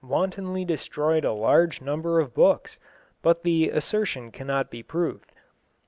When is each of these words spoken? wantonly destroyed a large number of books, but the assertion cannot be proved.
wantonly 0.03 0.65
destroyed 0.65 1.23
a 1.23 1.31
large 1.31 1.79
number 1.79 2.19
of 2.19 2.33
books, 2.33 2.79
but 3.21 3.43
the 3.43 3.69
assertion 3.69 4.31
cannot 4.31 4.71
be 4.71 4.81
proved. 4.81 5.31